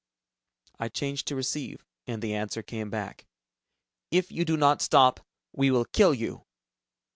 I 0.79 0.89
changed 0.89 1.27
to 1.27 1.35
receive, 1.35 1.85
and 2.07 2.23
the 2.23 2.33
answer 2.33 2.63
came 2.63 2.89
back, 2.89 3.27
"If 4.09 4.31
you 4.31 4.45
do 4.45 4.57
not 4.57 4.81
stop... 4.81 5.19
we 5.53 5.69
will 5.69 5.85
kill 5.85 6.15
you!" 6.15 6.47